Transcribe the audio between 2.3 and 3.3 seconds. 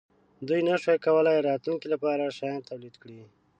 شیان تولید کړي.